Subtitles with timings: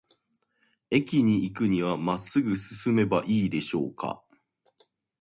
[0.89, 4.23] 駅に行くには、まっすぐ進めばいいでしょうか。